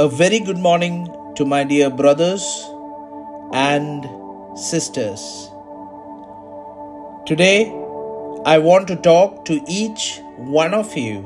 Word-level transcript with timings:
A 0.00 0.08
very 0.08 0.38
good 0.38 0.58
morning 0.58 1.12
to 1.34 1.44
my 1.44 1.64
dear 1.64 1.90
brothers 1.90 2.44
and 3.52 4.06
sisters. 4.56 5.50
Today, 7.26 7.62
I 8.46 8.58
want 8.58 8.86
to 8.86 8.94
talk 8.94 9.44
to 9.46 9.60
each 9.66 10.20
one 10.36 10.72
of 10.72 10.96
you 10.96 11.22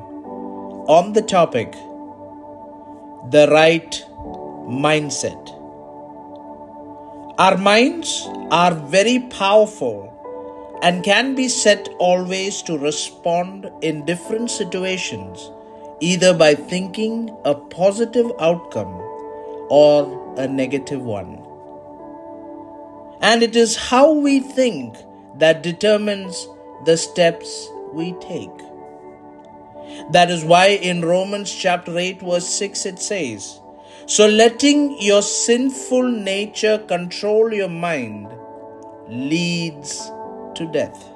on 0.89 1.13
the 1.13 1.21
topic 1.21 1.73
the 3.31 3.47
right 3.51 4.03
mindset. 4.67 5.51
Our 7.37 7.59
minds 7.59 8.27
are 8.51 8.75
very 8.75 9.19
powerful 9.19 9.99
and 10.83 11.05
can 11.05 11.35
be 11.35 11.49
set 11.49 11.91
always 11.99 12.63
to 12.63 12.79
respond 12.79 13.71
in 13.83 14.07
different 14.07 14.51
situations 14.51 15.51
either 16.03 16.35
by 16.35 16.53
thinking 16.53 17.31
a 17.45 17.55
positive 17.55 18.33
outcome 18.41 18.93
or 19.71 20.35
a 20.37 20.49
negative 20.49 21.01
one. 21.01 21.41
And 23.21 23.45
it 23.45 23.55
is 23.55 23.77
how 23.77 24.13
we 24.13 24.41
think 24.41 24.97
that 25.39 25.63
determines 25.63 26.49
the 26.87 26.97
steps 26.97 27.69
we 27.93 28.15
take. 28.15 28.51
That 30.11 30.29
is 30.29 30.45
why 30.45 30.71
in 30.71 31.05
Romans 31.05 31.55
chapter 31.55 31.97
8, 31.97 32.21
verse 32.21 32.49
6, 32.49 32.87
it 32.87 32.99
says, 32.99 33.61
So 34.07 34.27
letting 34.27 35.01
your 35.01 35.23
sinful 35.23 36.11
nature 36.11 36.79
control 36.79 37.53
your 37.53 37.69
mind 37.69 38.27
leads 39.07 40.11
to 40.57 40.69
death. 40.73 41.09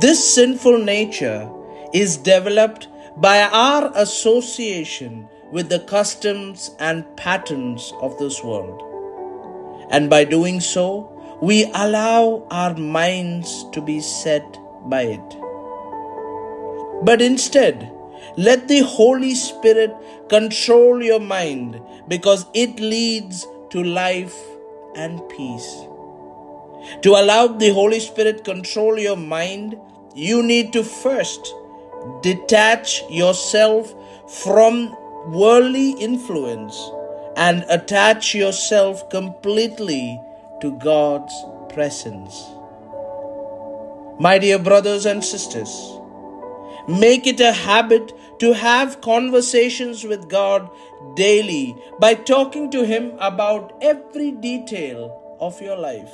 This 0.00 0.34
sinful 0.34 0.78
nature 0.78 1.50
is 1.92 2.16
developed 2.16 2.88
by 3.16 3.42
our 3.42 3.92
association 3.94 5.28
with 5.50 5.68
the 5.68 5.80
customs 5.80 6.70
and 6.78 7.04
patterns 7.16 7.92
of 8.00 8.16
this 8.18 8.42
world. 8.42 8.82
And 9.90 10.08
by 10.08 10.24
doing 10.24 10.60
so, 10.60 11.10
we 11.42 11.64
allow 11.74 12.46
our 12.50 12.74
minds 12.74 13.64
to 13.72 13.80
be 13.80 14.00
set 14.00 14.58
by 14.84 15.02
it. 15.02 15.36
But 17.02 17.20
instead, 17.20 17.90
let 18.36 18.68
the 18.68 18.80
Holy 18.80 19.34
Spirit 19.34 19.94
control 20.28 21.02
your 21.02 21.20
mind 21.20 21.80
because 22.08 22.46
it 22.54 22.78
leads 22.78 23.46
to 23.70 23.82
life 23.82 24.36
and 24.94 25.20
peace. 25.28 25.86
To 27.02 27.10
allow 27.10 27.48
the 27.48 27.70
Holy 27.70 28.00
Spirit 28.00 28.44
control 28.44 28.98
your 28.98 29.16
mind, 29.16 29.76
you 30.14 30.42
need 30.42 30.72
to 30.74 30.84
first 30.84 31.54
detach 32.22 33.02
yourself 33.10 33.94
from 34.42 34.96
worldly 35.26 35.90
influence 35.92 36.90
and 37.36 37.64
attach 37.68 38.34
yourself 38.34 39.08
completely 39.10 40.20
to 40.60 40.72
God's 40.78 41.34
presence. 41.68 42.50
My 44.18 44.38
dear 44.38 44.58
brothers 44.58 45.06
and 45.06 45.24
sisters, 45.24 45.70
make 46.88 47.26
it 47.26 47.40
a 47.40 47.52
habit 47.52 48.12
to 48.40 48.52
have 48.52 49.00
conversations 49.00 50.04
with 50.04 50.28
God 50.28 50.68
daily 51.14 51.76
by 51.98 52.14
talking 52.14 52.70
to 52.70 52.84
Him 52.84 53.12
about 53.18 53.76
every 53.80 54.30
detail 54.32 55.36
of 55.40 55.60
your 55.60 55.76
life 55.76 56.12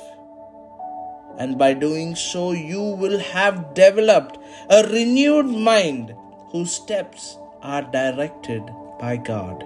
and 1.37 1.57
by 1.57 1.73
doing 1.73 2.15
so, 2.15 2.51
you 2.51 2.81
will 2.81 3.19
have 3.19 3.73
developed 3.73 4.37
a 4.69 4.83
renewed 4.87 5.45
mind 5.45 6.13
whose 6.51 6.71
steps 6.71 7.37
are 7.61 7.83
directed 7.83 8.63
by 8.99 9.17
God. 9.17 9.63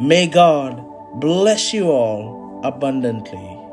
May 0.00 0.26
God 0.26 0.84
bless 1.20 1.74
you 1.74 1.90
all 1.90 2.60
abundantly. 2.64 3.69